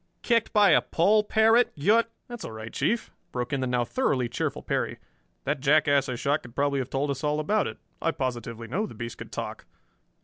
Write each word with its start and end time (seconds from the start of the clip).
"Kicked 0.23 0.51
by 0.51 0.71
a 0.71 0.81
poll 0.81 1.23
parrot! 1.23 1.71
You're" 1.75 2.05
"That's 2.27 2.43
all 2.43 2.49
right, 2.53 2.73
Chief," 2.73 3.11
broke 3.31 3.53
in 3.53 3.59
the 3.59 3.67
now 3.67 3.85
thoroughly 3.85 4.27
cheerful 4.27 4.63
Perry. 4.63 4.97
"That 5.43 5.59
jackass 5.59 6.09
I 6.09 6.15
shot 6.15 6.41
could 6.41 6.55
probably 6.55 6.79
have 6.79 6.89
told 6.89 7.11
us 7.11 7.23
all 7.23 7.39
about 7.39 7.67
it. 7.67 7.77
I 8.01 8.09
positively 8.09 8.65
know 8.67 8.87
the 8.87 8.95
beast 8.95 9.19
could 9.19 9.31
talk." 9.31 9.65